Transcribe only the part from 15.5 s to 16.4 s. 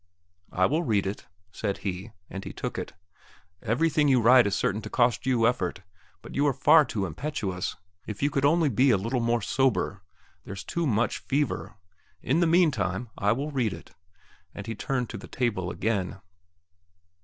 again.